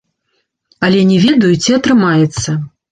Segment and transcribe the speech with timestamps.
[0.87, 2.61] Але не ведаю, ці атрымаецца.